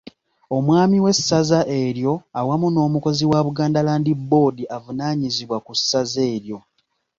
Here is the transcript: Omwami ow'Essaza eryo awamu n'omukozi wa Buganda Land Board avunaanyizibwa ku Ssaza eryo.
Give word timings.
Omwami 0.57 0.95
ow'Essaza 0.99 1.59
eryo 1.83 2.13
awamu 2.39 2.67
n'omukozi 2.71 3.23
wa 3.31 3.39
Buganda 3.47 3.79
Land 3.87 4.07
Board 4.29 4.57
avunaanyizibwa 4.75 5.57
ku 5.65 5.71
Ssaza 5.79 6.21
eryo. 6.35 6.57